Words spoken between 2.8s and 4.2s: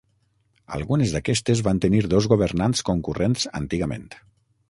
concurrents antigament.